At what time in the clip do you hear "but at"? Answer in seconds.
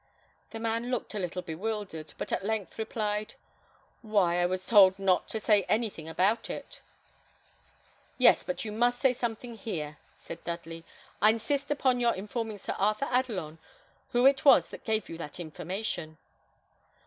2.17-2.43